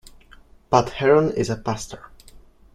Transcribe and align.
Pat 0.71 0.89
Herron 0.89 1.29
is 1.31 1.55
pastor. 1.63 2.09